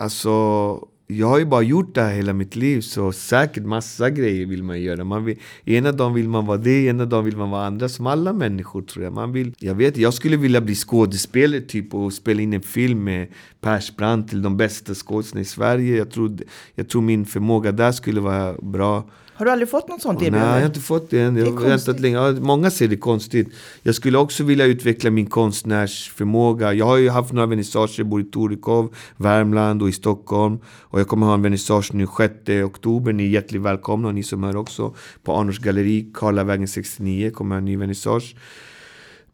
[0.00, 4.46] Alltså jag har ju bara gjort det här hela mitt liv, så säkert massa grejer
[4.46, 5.04] vill man göra.
[5.04, 7.88] Man vill, ena dagen vill man vara det, ena dagen vill man vara andra.
[7.88, 9.12] Som alla människor tror jag.
[9.12, 13.04] Man vill, jag vet, jag skulle vilja bli skådespelare typ och spela in en film
[13.04, 13.28] med
[13.60, 15.96] Persbrandt till de bästa skådespelarna i Sverige.
[15.96, 16.38] Jag tror,
[16.74, 19.04] jag tror min förmåga där skulle vara bra.
[19.40, 20.46] Har du aldrig fått något sånt erbjudande?
[20.46, 21.36] Nej, jag har inte fått det än.
[21.36, 22.32] Jag har väntat länge.
[22.32, 23.48] Många ser det konstigt.
[23.82, 26.74] Jag skulle också vilja utveckla min konstnärsförmåga.
[26.74, 30.58] Jag har ju haft några vernissager, både i Torekov, Värmland och i Stockholm.
[30.64, 33.12] Och jag kommer ha en vernissage nu 6 oktober.
[33.12, 34.94] Ni är hjärtligt välkomna, ni som är också.
[35.22, 38.34] På Arnors galleri, Karlavägen 69, kommer en ny vernissage.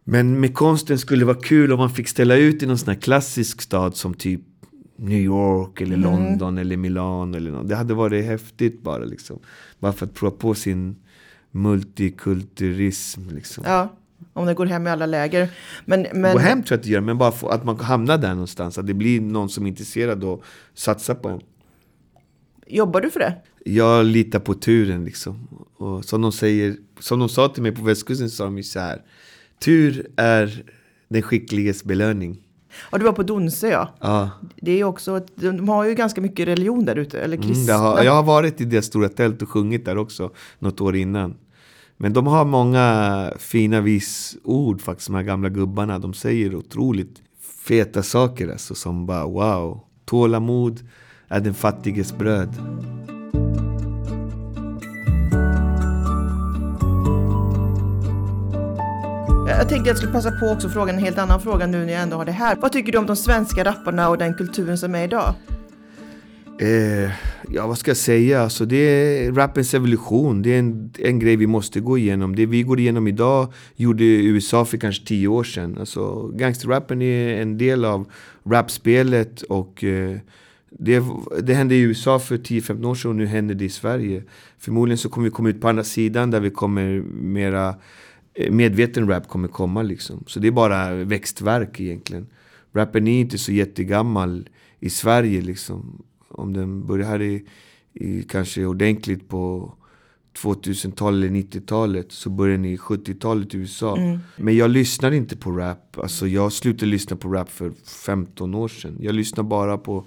[0.04, 2.88] Men med konsten skulle det vara kul om man fick ställa ut i någon sån
[2.88, 4.40] här klassisk stad som typ
[4.96, 6.10] New York eller mm.
[6.10, 7.68] London eller Milan eller något.
[7.68, 9.38] Det hade varit häftigt bara liksom.
[9.78, 10.96] Bara för att prova på sin
[11.50, 13.64] multikulturism liksom.
[13.66, 13.96] Ja,
[14.32, 15.48] om det går hem i alla läger.
[15.84, 16.32] Men, men...
[16.32, 18.78] Gå hem tror jag att det gör, men bara för att man hamnar där någonstans.
[18.78, 21.40] Att det blir någon som är intresserad och satsar på en.
[22.66, 23.34] Jobbar du för det?
[23.64, 25.48] Jag litar på turen liksom.
[25.76, 28.80] Och som de säger, som de sa till mig på västkusten sa de ju så
[28.80, 29.02] här.
[29.58, 30.64] Tur är
[31.08, 32.45] den skickliges belöning.
[32.90, 33.88] Ja, du var på Donsö ja.
[34.00, 34.30] ja.
[34.56, 37.74] Det är också, de har ju ganska mycket religion där ute, eller kristna.
[37.74, 40.96] Mm, har, jag har varit i det stora tält och sjungit där också, något år
[40.96, 41.34] innan.
[41.96, 45.98] Men de har många fina visord faktiskt, de här gamla gubbarna.
[45.98, 47.22] De säger otroligt
[47.66, 49.80] feta saker alltså, som bara wow.
[50.04, 50.80] Tålamod
[51.28, 52.48] är den fattiges bröd.
[59.58, 61.92] Jag tänkte att jag skulle passa på också fråga en helt annan fråga nu när
[61.92, 62.56] jag ändå har det här.
[62.56, 65.34] Vad tycker du om de svenska rapparna och den kulturen som är idag?
[66.60, 67.10] Eh,
[67.48, 68.42] ja, vad ska jag säga?
[68.42, 70.42] Alltså, det är rappens evolution.
[70.42, 72.36] Det är en, en grej vi måste gå igenom.
[72.36, 75.76] Det vi går igenom idag gjorde USA för kanske tio år sedan.
[75.80, 78.06] Alltså, gangsterrappen är en del av
[78.44, 80.16] rapspelet och eh,
[80.70, 81.02] det,
[81.42, 84.22] det hände i USA för 10-15 år sedan och nu händer det i Sverige.
[84.58, 87.74] Förmodligen så kommer vi komma ut på andra sidan där vi kommer mera
[88.50, 90.24] medveten rap kommer komma liksom.
[90.26, 92.26] Så det är bara växtverk egentligen.
[92.72, 94.48] Rappen är inte så jättegammal
[94.80, 96.02] i Sverige liksom.
[96.28, 97.44] Om den börjar här i,
[97.92, 99.74] i kanske ordentligt på
[100.42, 103.96] 2000-talet eller 90-talet så började den i 70-talet i USA.
[103.96, 104.18] Mm.
[104.36, 105.98] Men jag lyssnar inte på rap.
[105.98, 107.72] Alltså jag slutade lyssna på rap för
[108.06, 108.96] 15 år sedan.
[109.00, 110.06] Jag lyssnar bara på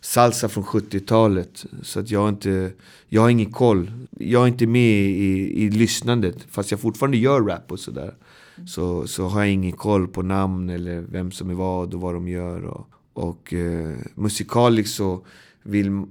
[0.00, 1.66] salsa från 70-talet.
[1.82, 2.72] Så att jag inte,
[3.08, 3.90] jag har ingen koll.
[4.10, 6.36] Jag är inte med i, i lyssnandet.
[6.50, 8.14] Fast jag fortfarande gör rap och sådär.
[8.66, 12.14] Så, så har jag ingen koll på namn eller vem som är vad och vad
[12.14, 12.64] de gör.
[12.64, 15.24] Och, Och eh, musikaliskt så
[15.62, 16.02] vill,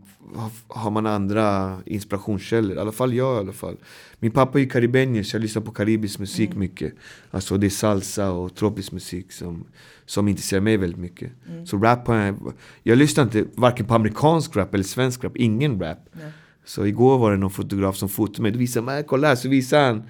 [0.68, 2.78] har man andra inspirationskällor.
[2.78, 3.78] I alla fall jag i alla fall.
[4.20, 6.60] Min pappa är ju karibenier så jag lyssnar på karibisk musik mm.
[6.60, 6.94] mycket.
[7.32, 9.66] Alltså det är salsa och tropisk musik som,
[10.06, 11.32] som intresserar mig väldigt mycket.
[11.48, 11.66] Mm.
[11.66, 15.80] Så rap har jag, jag lyssnar inte varken på amerikansk rap eller svensk rap, ingen
[15.80, 15.98] rap.
[16.12, 16.32] Nej.
[16.66, 19.50] Så igår var det någon fotograf som fotade mig, då visade mig, kolla här, så
[19.50, 20.04] visade han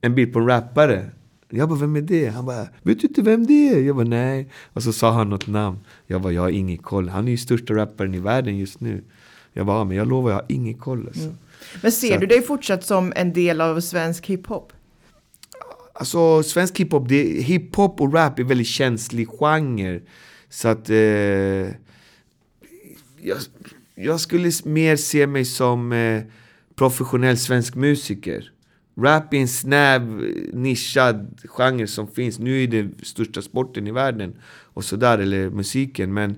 [0.00, 1.10] en bild på en rappare.
[1.50, 2.28] Jag bara, vem är det?
[2.28, 3.80] Han bara, vet du inte vem det är?
[3.80, 4.48] Jag bara, nej.
[4.72, 5.78] Och så sa han något namn.
[6.06, 7.08] Jag bara, jag har ingen koll.
[7.08, 9.04] Han är ju största rapparen i världen just nu.
[9.52, 11.06] Jag bara, men jag lovar, jag har ingen koll.
[11.06, 11.22] Alltså.
[11.22, 11.36] Mm.
[11.82, 12.20] Men ser så.
[12.20, 14.72] du dig fortsatt som en del av svensk hiphop?
[15.98, 20.00] Alltså, svensk hiphop, hiphop och rap är väldigt känslig genre.
[20.48, 20.90] Så att...
[20.90, 20.96] Eh,
[23.20, 23.38] jag,
[23.94, 26.22] jag skulle mer se mig som eh,
[26.74, 28.52] professionell svensk musiker.
[28.98, 30.02] Rap är en snäv,
[30.52, 32.38] nischad genre som finns.
[32.38, 34.36] Nu är det största sporten i världen
[34.74, 36.14] och sådär, eller musiken.
[36.14, 36.36] Men eh,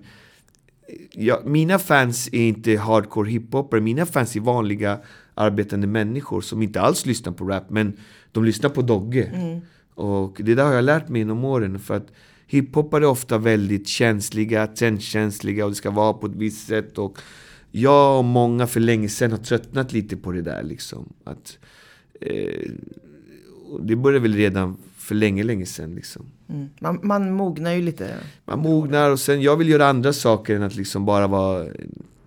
[1.13, 3.81] ja, mina fans är inte hardcore hiphopare.
[3.81, 5.01] Mina fans är vanliga
[5.35, 7.97] arbetande människor som inte alls lyssnar på rap, men
[8.33, 9.25] de lyssnar på Dogge.
[9.25, 9.61] Mm.
[9.95, 11.79] Och det där har jag lärt mig genom åren.
[11.79, 12.07] För att
[12.47, 16.99] hiphopare är ofta väldigt känsliga, trendkänsliga och det ska vara på ett visst sätt.
[16.99, 17.19] Och
[17.71, 20.63] jag och många för länge sedan har tröttnat lite på det där.
[20.63, 21.13] Liksom.
[21.25, 21.59] Att,
[22.21, 22.71] eh,
[23.81, 25.95] det började väl redan för länge, länge sedan.
[25.95, 26.23] Liksom.
[26.49, 26.69] Mm.
[26.81, 28.15] Man, man mognar ju lite.
[28.45, 31.67] Man mognar och sen, jag vill göra andra saker än att liksom bara vara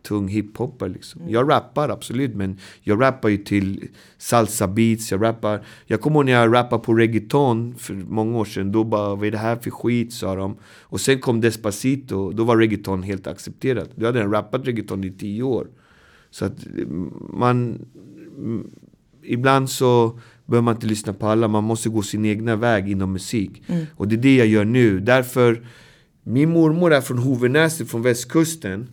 [0.03, 0.89] tung hiphopare.
[0.89, 1.21] Liksom.
[1.21, 1.33] Mm.
[1.33, 3.87] Jag rappar absolut, men jag rappar ju till
[4.17, 5.11] salsa beats.
[5.11, 8.71] Jag rappar, jag kommer ihåg när jag rappade på reggaeton för många år sedan.
[8.71, 10.13] Då bara, vad är det här för skit?
[10.13, 10.57] sa de.
[10.81, 13.89] Och sen kom Despacito, då var reggaeton helt accepterat.
[13.95, 15.67] Då hade jag rappat reggaeton i tio år.
[16.29, 16.67] Så att
[17.29, 17.85] man...
[19.25, 23.13] Ibland så behöver man inte lyssna på alla, man måste gå sin egna väg inom
[23.13, 23.63] musik.
[23.67, 23.85] Mm.
[23.95, 24.99] Och det är det jag gör nu.
[24.99, 25.67] Därför,
[26.23, 28.87] min mormor är från Hovenäset, från västkusten.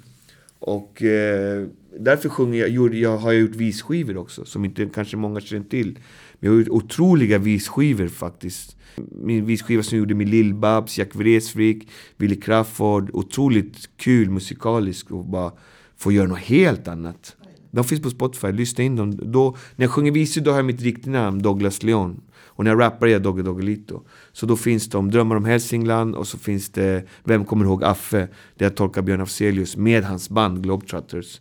[0.61, 1.67] Och eh,
[1.99, 5.99] därför sjunger jag, jag, har jag gjort visskivor också, som inte kanske många känner till.
[6.39, 8.77] Men jag har gjort otroliga visskivor faktiskt.
[9.11, 13.11] Min visskiva som jag gjorde med Lill-Babs, Jack Vreeswijk, Willy Crawford.
[13.13, 15.53] Otroligt kul musikaliskt och bara
[15.97, 17.37] få göra något helt annat.
[17.71, 19.33] De finns på Spotify, lyssna in dem.
[19.33, 22.21] Då, när jag sjunger visor då har jag mitt riktiga namn, Douglas Leon.
[22.61, 24.03] Och när jag rappar är jag Dogge Doggelito.
[24.33, 28.29] Så då finns de Drömmar om Hälsingland och så finns det Vem kommer ihåg Affe?
[28.55, 31.41] Där jag tolkar Björn Afzelius med hans band Globetrotters.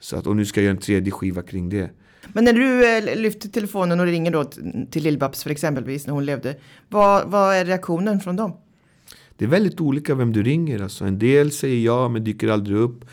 [0.00, 1.90] Så att, och nu ska jag göra en tredje skiva kring det.
[2.32, 4.44] Men när du eh, lyfter telefonen och ringer då
[4.90, 6.56] till Lill-Babs för exempelvis när hon levde.
[6.88, 8.52] Vad, vad är reaktionen från dem?
[9.36, 10.82] Det är väldigt olika vem du ringer.
[10.82, 13.04] Alltså, en del säger ja men dyker aldrig upp.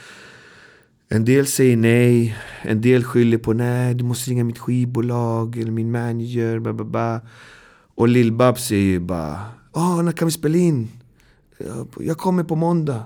[1.12, 5.72] En del säger nej, en del skyller på nej, du måste ringa mitt skivbolag eller
[5.72, 6.60] min manager.
[6.60, 7.22] Bla, bla, bla.
[7.95, 9.39] Och Lill-Babs säger ju bara
[9.74, 10.88] Åh, när kan vi spela in?
[12.00, 13.04] Jag kommer på måndag.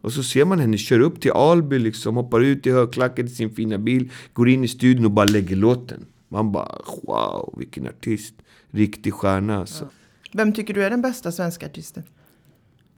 [0.00, 3.28] Och så ser man henne köra upp till Alby, liksom, hoppar ut i högklackat i
[3.28, 6.06] sin fina bil, går in i studion och bara lägger låten.
[6.28, 8.34] Man bara wow, vilken artist.
[8.70, 9.88] Riktig stjärna alltså.
[10.32, 12.02] Vem tycker du är den bästa svenska artisten?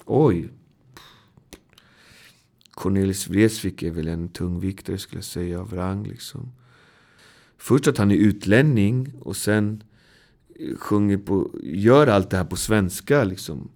[0.05, 0.49] Oj,
[2.79, 6.05] Cornelis Vreeswijk är väl en tungviktare skulle jag säga av rang.
[6.05, 6.53] Liksom.
[7.57, 9.83] Först att han är utlänning och sen
[10.79, 13.25] sjunger på, gör allt det här på svenska.
[13.25, 13.69] Liksom.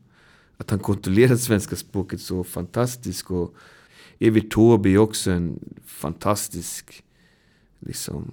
[0.56, 3.30] Att han kontrollerar svenska språket så fantastiskt.
[3.30, 3.54] Och
[4.18, 7.04] Evert Taube är också en fantastisk
[7.78, 8.32] liksom,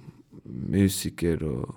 [0.68, 1.42] musiker.
[1.42, 1.74] Och,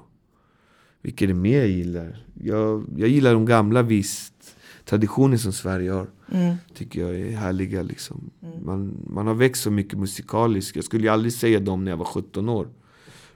[1.02, 2.26] vilka är det mer jag gillar?
[2.44, 6.10] Jag, jag gillar de gamla visst traditioner som Sverige har.
[6.32, 6.56] Mm.
[6.74, 7.82] Tycker jag är härliga.
[7.82, 8.30] Liksom.
[8.66, 10.76] Man, man har växt så mycket musikaliskt.
[10.76, 12.68] Jag skulle ju aldrig säga dem när jag var 17 år.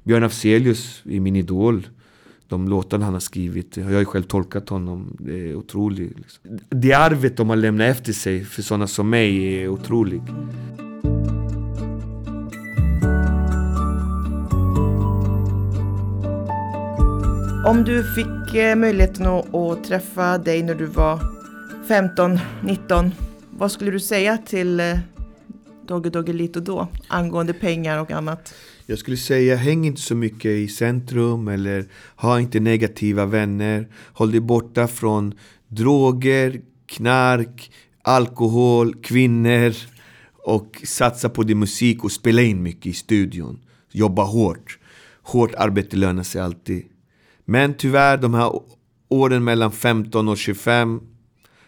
[0.04, 1.88] Björn Afzelius är min idol.
[2.48, 5.18] De låtarna han har skrivit, jag har ju själv tolkat honom.
[5.20, 6.18] Det är otroligt.
[6.20, 6.60] Liksom.
[6.70, 10.22] Det arvet de har lämnat efter sig för sådana som mig är otroligt.
[17.66, 21.20] Om du fick eh, möjligheten att träffa dig när du var
[21.88, 23.12] 15, 19.
[23.50, 25.00] Vad skulle du säga till eh,
[25.88, 28.54] Dogge Dogge Doggelito då angående pengar och annat?
[28.86, 33.88] Jag skulle säga häng inte så mycket i centrum eller ha inte negativa vänner.
[34.14, 35.34] Håll dig borta från
[35.68, 37.72] droger, knark,
[38.02, 39.74] alkohol, kvinnor
[40.44, 43.60] och satsa på din musik och spela in mycket i studion.
[43.92, 44.80] Jobba hårt.
[45.22, 46.86] Hårt arbete lönar sig alltid.
[47.46, 48.52] Men tyvärr, de här
[49.10, 51.02] åren mellan 15 och 25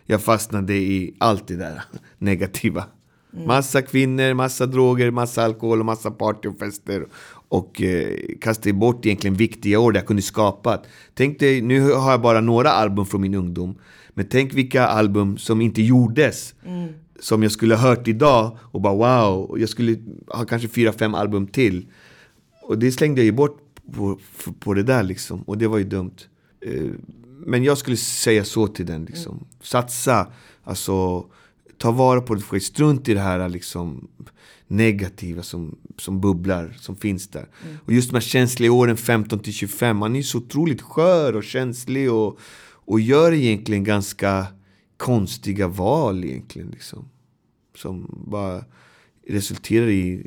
[0.05, 1.81] jag fastnade i allt det där
[2.17, 2.85] negativa.
[3.33, 3.47] Mm.
[3.47, 7.05] Massa kvinnor, massa droger, massa alkohol och massa party och fester.
[7.49, 10.81] Och eh, kastade bort egentligen viktiga år där jag kunde skapa.
[11.13, 13.75] Tänk dig, nu har jag bara några album från min ungdom.
[14.09, 16.55] Men tänk vilka album som inte gjordes.
[16.65, 16.93] Mm.
[17.19, 21.15] som jag skulle ha hört idag och bara wow, jag skulle ha kanske fyra, fem
[21.15, 21.87] album till.
[22.63, 23.57] Och det slängde jag ju bort
[23.93, 24.19] på,
[24.59, 25.41] på det där liksom.
[25.41, 26.15] Och det var ju dumt.
[26.61, 26.91] Eh,
[27.45, 29.47] men jag skulle säga så till den liksom.
[29.61, 30.27] Satsa,
[30.63, 31.25] alltså
[31.79, 34.07] ta vara på det, strunt i det här liksom
[34.67, 37.47] negativa som, som bubblar, som finns där.
[37.63, 37.77] Mm.
[37.85, 41.43] Och just de här känsliga åren 15 till 25, man är så otroligt skör och
[41.43, 44.45] känslig och, och gör egentligen ganska
[44.97, 46.69] konstiga val egentligen.
[46.69, 47.09] Liksom.
[47.75, 48.63] Som bara
[49.27, 50.25] resulterar i,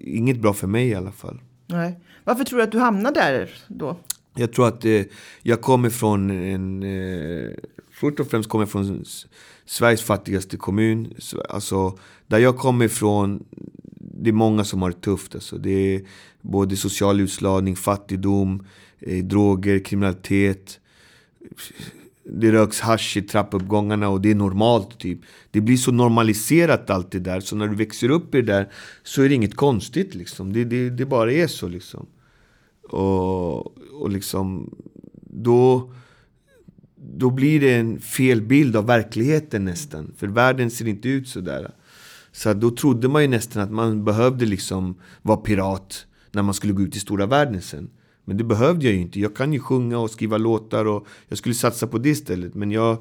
[0.00, 1.40] inget bra för mig i alla fall.
[1.66, 2.00] Nej.
[2.24, 3.96] Varför tror du att du hamnade där då?
[4.34, 5.02] Jag tror att eh,
[5.42, 6.82] jag kommer från en...
[6.82, 7.50] Eh,
[8.02, 9.04] först och främst kommer jag från
[9.66, 11.14] Sveriges fattigaste kommun.
[11.48, 13.44] Alltså, där jag kommer ifrån,
[13.98, 15.34] det är många som har det tufft.
[15.34, 15.58] Alltså.
[15.58, 16.02] Det är
[16.40, 18.66] både social utslagning, fattigdom,
[19.00, 20.80] eh, droger, kriminalitet.
[22.24, 24.98] Det röks hash i trappuppgångarna och det är normalt.
[24.98, 25.18] typ.
[25.50, 27.40] Det blir så normaliserat allt det där.
[27.40, 28.68] Så när du växer upp i det där
[29.02, 30.14] så är det inget konstigt.
[30.14, 30.52] Liksom.
[30.52, 31.68] Det, det, det bara är så.
[31.68, 32.06] liksom.
[32.82, 33.66] Och,
[34.00, 34.70] och liksom,
[35.30, 35.90] då,
[37.02, 40.14] då blir det en fel bild av verkligheten nästan.
[40.16, 41.70] För världen ser inte ut sådär.
[42.32, 46.72] Så då trodde man ju nästan att man behövde liksom vara pirat när man skulle
[46.72, 47.90] gå ut i stora världen sen.
[48.24, 49.20] Men det behövde jag ju inte.
[49.20, 52.54] Jag kan ju sjunga och skriva låtar och jag skulle satsa på det istället.
[52.54, 52.92] Men jag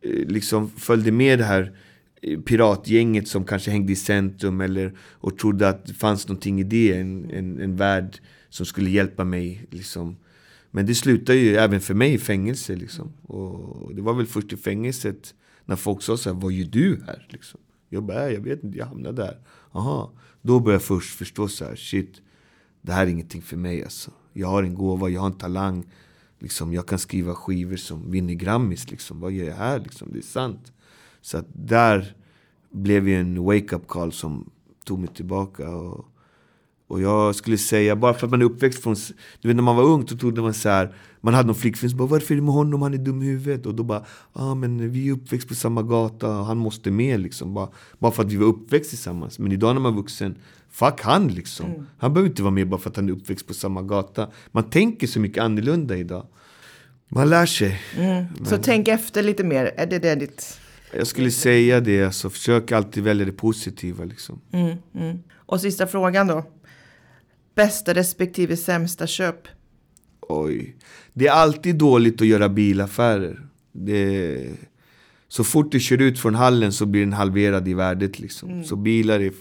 [0.00, 1.72] eh, liksom följde med det här
[2.22, 6.64] eh, piratgänget som kanske hängde i centrum eller, och trodde att det fanns någonting i
[6.64, 6.92] det.
[6.92, 9.66] En, en, en värld som skulle hjälpa mig.
[9.70, 10.16] Liksom.
[10.74, 12.76] Men det slutade ju även för mig i fängelse.
[12.76, 13.12] Liksom.
[13.22, 17.02] Och det var väl först i fängelset när folk sa så här, vad gör du
[17.06, 17.26] här?
[17.30, 17.60] Liksom.
[17.88, 19.40] Jag bara, jag vet inte, jag hamnade där.
[19.72, 20.12] Aha.
[20.42, 22.20] Då började jag först förstå så här, shit,
[22.82, 24.10] det här är ingenting för mig alltså.
[24.32, 25.84] Jag har en gåva, jag har en talang.
[26.38, 28.90] Liksom, jag kan skriva skivor som vinner Grammis.
[28.90, 29.20] Liksom.
[29.20, 29.80] Vad gör jag här?
[29.80, 30.08] Liksom?
[30.12, 30.72] Det är sant.
[31.20, 32.16] Så att där
[32.70, 34.50] blev ju en wake-up call som
[34.84, 35.70] tog mig tillbaka.
[35.70, 36.11] Och
[36.92, 38.96] och jag skulle säga, bara för att man är uppväxt från...
[39.40, 41.90] Du vet när man var ung så trodde man så här, Man hade någon flickvän
[41.90, 42.82] som bara Varför är det med honom?
[42.82, 43.66] Han är dum i huvudet.
[43.66, 47.54] Och då bara, ah, men vi är uppväxt på samma gata, han måste med liksom.
[47.54, 49.38] Bara, bara för att vi var uppväxt tillsammans.
[49.38, 50.38] Men idag när man är vuxen,
[50.70, 51.66] fuck han liksom.
[51.66, 51.86] Mm.
[51.98, 54.28] Han behöver inte vara med bara för att han är uppväxt på samma gata.
[54.50, 56.26] Man tänker så mycket annorlunda idag.
[57.08, 57.80] Man lär sig.
[57.96, 58.24] Mm.
[58.36, 58.46] Men...
[58.46, 60.58] Så tänk efter lite mer, är det det ditt...
[60.96, 64.04] Jag skulle säga det, alltså, försök alltid välja det positiva.
[64.04, 64.40] Liksom.
[64.52, 65.18] Mm, mm.
[65.46, 66.44] Och sista frågan då.
[67.54, 69.48] Bästa respektive sämsta köp?
[70.20, 70.76] Oj.
[71.12, 73.46] Det är alltid dåligt att göra bilaffärer.
[73.72, 74.46] Det...
[75.28, 78.18] Så fort du kör ut från hallen så blir den halverad i värdet.
[78.18, 78.50] Liksom.
[78.50, 78.64] Mm.
[78.64, 79.32] Så bilar är,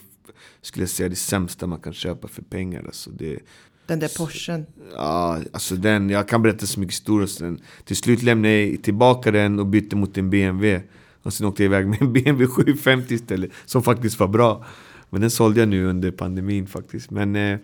[0.62, 2.84] skulle jag säga, det sämsta man kan köpa för pengar.
[2.86, 3.40] Alltså det,
[3.86, 4.66] den där Porschen?
[4.96, 7.58] Ja, alltså den, jag kan berätta så mycket historier.
[7.86, 10.84] Till slut lämnade jag tillbaka den och bytte mot en BMW.
[11.24, 14.66] Och sen åkte jag iväg med en BMW 750 istället, som faktiskt var bra.
[15.10, 17.12] Men den sålde jag nu under pandemin faktiskt.
[17.12, 17.60] Men eh,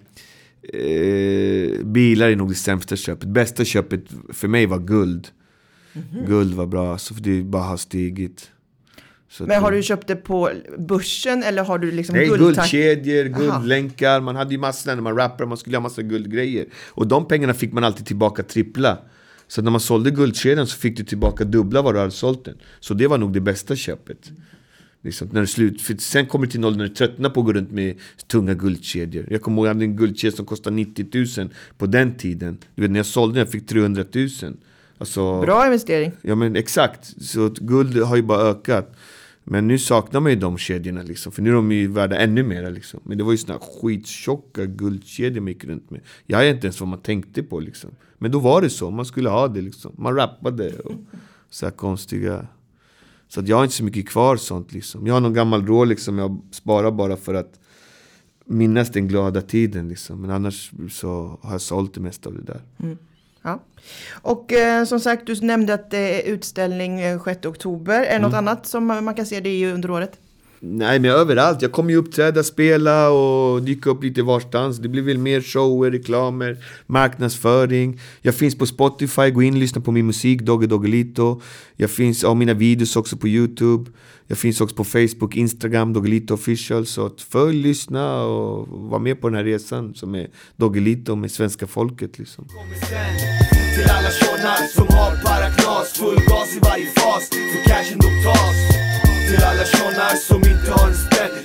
[0.63, 3.29] Eh, bilar är nog det sämsta köpet.
[3.29, 5.27] Bästa köpet för mig var guld.
[5.93, 6.27] Mm -hmm.
[6.27, 8.51] Guld var bra, alltså, för det bara har stigit.
[9.29, 14.21] Så Men har du köpt det på börsen eller har du liksom Nej, guldkedjor, guldlänkar.
[14.21, 16.65] Man hade ju massor när man rappade, man skulle ha massa guldgrejer.
[16.87, 18.97] Och de pengarna fick man alltid tillbaka trippla.
[19.47, 22.57] Så när man sålde guldkedjan så fick du tillbaka dubbla vad du hade sålt den.
[22.79, 24.31] Så det var nog det bästa köpet.
[25.07, 27.53] Liksom, när slut, för sen kommer det till noll när du tröttnar på att gå
[27.53, 27.95] runt med
[28.27, 29.27] tunga guldkedjor.
[29.29, 31.05] Jag kommer ihåg att jag hade en guldkedja som kostade 90
[31.37, 32.57] 000 på den tiden.
[32.75, 34.29] Du vet när jag sålde den jag fick 300 000.
[34.97, 36.11] Alltså, Bra investering.
[36.21, 37.23] Ja men exakt.
[37.23, 38.95] Så guld har ju bara ökat.
[39.43, 41.31] Men nu saknar man ju de kedjorna liksom.
[41.31, 42.99] För nu är de ju värda ännu mer liksom.
[43.03, 46.01] Men det var ju såna skittjocka guldkedjor man gick runt med.
[46.25, 47.89] Jag vet inte ens vad man tänkte på liksom.
[48.17, 48.91] Men då var det så.
[48.91, 49.91] Man skulle ha det liksom.
[49.97, 50.93] Man rappade och
[51.49, 52.47] så konstiga
[53.27, 55.07] så att jag har inte så mycket kvar sånt liksom.
[55.07, 57.59] Jag har någon gammal Rolex som jag sparar bara för att
[58.45, 60.21] minnas den glada tiden liksom.
[60.21, 62.61] Men annars så har jag sålt det mesta av det där.
[62.79, 62.97] Mm.
[63.41, 63.63] Ja.
[64.11, 67.99] Och eh, som sagt, du nämnde att det är utställning 6 eh, oktober.
[67.99, 68.21] Är det mm.
[68.21, 70.19] något annat som man kan se det under året?
[70.59, 71.61] Nej men överallt.
[71.61, 74.77] Jag kommer ju uppträda, spela och dyka upp lite varstans.
[74.77, 77.99] Det blir väl mer shower, reklamer, marknadsföring.
[78.21, 81.41] Jag finns på Spotify, gå in och lyssna på min musik, Dogge Doggelito.
[81.75, 83.91] Jag finns av mina videos också på Youtube.
[84.27, 86.85] Jag finns också på Facebook, Instagram, Doggelito official.
[86.85, 91.67] Så följ, lyssna och var med på den här resan som är Doggelito med svenska
[91.67, 92.47] folket liksom.
[93.75, 94.09] Till alla
[94.75, 98.66] som har paraknas, full gas i varje fas, för cashen de tas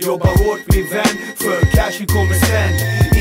[0.06, 2.72] Jobba hårt min vän, för cashen kommer sen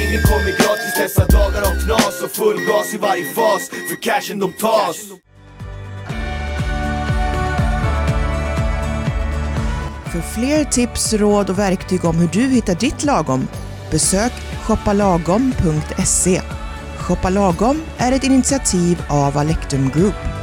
[0.02, 4.40] Ingen kommer gratis dessa dagar av knas Och full gas i varje fas, för cashen
[4.40, 4.98] de tas
[10.12, 13.48] För fler tips, råd och verktyg om hur du hittar ditt lagom,
[13.92, 14.32] besök
[14.64, 16.42] shoppalagom.se.
[16.98, 20.41] Shoppa Lagom är ett initiativ av Alectum Group.